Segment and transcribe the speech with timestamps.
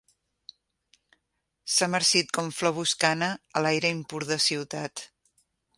[1.73, 3.29] S'ha marcit com flor boscana,
[3.61, 5.07] a l'aire impur de ciutat.